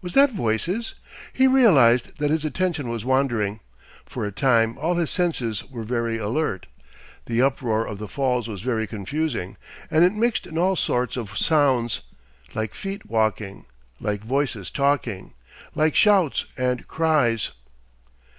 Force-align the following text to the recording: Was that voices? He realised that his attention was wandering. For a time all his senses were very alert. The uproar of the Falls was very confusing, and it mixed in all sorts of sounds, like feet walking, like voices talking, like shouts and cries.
Was 0.00 0.14
that 0.14 0.32
voices? 0.32 0.94
He 1.34 1.46
realised 1.46 2.16
that 2.16 2.30
his 2.30 2.46
attention 2.46 2.88
was 2.88 3.04
wandering. 3.04 3.60
For 4.06 4.24
a 4.24 4.32
time 4.32 4.78
all 4.78 4.94
his 4.94 5.10
senses 5.10 5.62
were 5.70 5.84
very 5.84 6.16
alert. 6.16 6.64
The 7.26 7.42
uproar 7.42 7.86
of 7.86 7.98
the 7.98 8.08
Falls 8.08 8.48
was 8.48 8.62
very 8.62 8.86
confusing, 8.86 9.58
and 9.90 10.02
it 10.02 10.14
mixed 10.14 10.46
in 10.46 10.56
all 10.56 10.76
sorts 10.76 11.18
of 11.18 11.36
sounds, 11.36 12.00
like 12.54 12.72
feet 12.72 13.04
walking, 13.04 13.66
like 14.00 14.22
voices 14.22 14.70
talking, 14.70 15.34
like 15.74 15.94
shouts 15.94 16.46
and 16.56 16.88
cries. 16.88 17.50